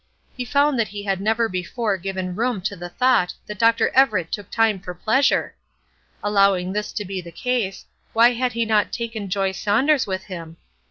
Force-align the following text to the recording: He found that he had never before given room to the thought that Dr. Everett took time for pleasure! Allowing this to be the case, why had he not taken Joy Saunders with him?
He 0.35 0.45
found 0.45 0.79
that 0.79 0.87
he 0.87 1.03
had 1.03 1.21
never 1.21 1.47
before 1.47 1.95
given 1.95 2.35
room 2.35 2.59
to 2.61 2.75
the 2.75 2.89
thought 2.89 3.35
that 3.45 3.59
Dr. 3.59 3.89
Everett 3.89 4.31
took 4.31 4.49
time 4.49 4.79
for 4.79 4.95
pleasure! 4.95 5.53
Allowing 6.23 6.73
this 6.73 6.91
to 6.93 7.05
be 7.05 7.21
the 7.21 7.31
case, 7.31 7.85
why 8.11 8.31
had 8.33 8.53
he 8.53 8.65
not 8.65 8.91
taken 8.91 9.29
Joy 9.29 9.51
Saunders 9.51 10.07
with 10.07 10.23
him? 10.23 10.57